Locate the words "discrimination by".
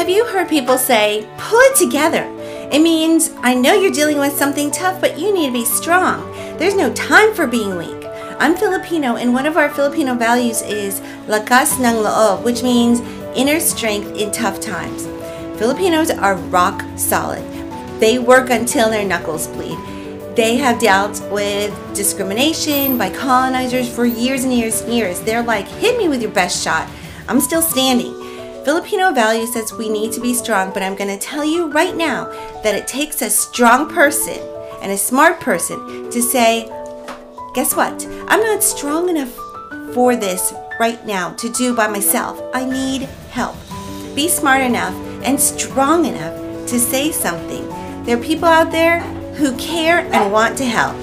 21.94-23.10